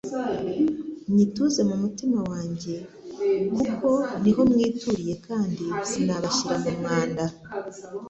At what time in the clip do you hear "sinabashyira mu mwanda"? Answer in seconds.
5.89-7.23